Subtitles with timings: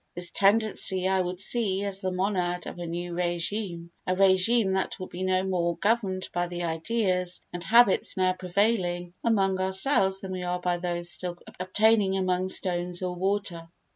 [0.15, 5.05] This tendency I would see as the monad of a new regime—a regime that will
[5.05, 10.41] be no more governed by the ideas and habits now prevailing among ourselves than we
[10.41, 13.69] are by those still obtaining among stones or water.